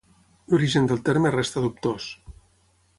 L'origen 0.53 0.89
del 0.93 1.03
terme 1.11 1.33
resta 1.37 1.65
dubtós. 1.67 2.11